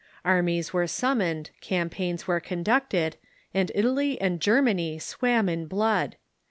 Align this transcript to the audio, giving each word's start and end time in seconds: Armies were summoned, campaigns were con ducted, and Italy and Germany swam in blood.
Armies 0.25 0.73
were 0.73 0.87
summoned, 0.87 1.51
campaigns 1.61 2.25
were 2.25 2.39
con 2.39 2.63
ducted, 2.63 3.17
and 3.53 3.71
Italy 3.75 4.19
and 4.19 4.41
Germany 4.41 4.97
swam 4.97 5.47
in 5.47 5.67
blood. 5.67 6.15